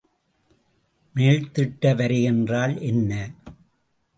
[1.15, 3.11] மேல்திட்ட வரை என்றால் என்ன?